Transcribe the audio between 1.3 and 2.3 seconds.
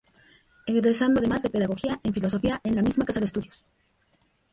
de Pedagogía en